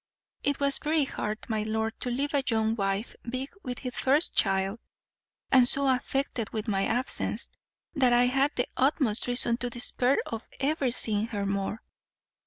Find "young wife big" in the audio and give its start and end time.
2.49-3.51